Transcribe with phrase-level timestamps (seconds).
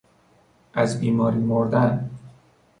[0.73, 2.09] از بیماری مردن